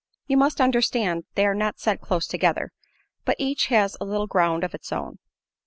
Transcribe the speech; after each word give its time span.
You 0.25 0.35
must 0.35 0.59
understand 0.59 1.25
they 1.35 1.45
are 1.45 1.53
not 1.53 1.77
set 1.79 2.01
close 2.01 2.25
together, 2.25 2.71
but 3.23 3.35
each 3.37 3.67
has 3.67 3.95
a 4.01 4.03
little 4.03 4.25
ground 4.25 4.63
of 4.63 4.73
its 4.73 4.91
own. 4.91 5.19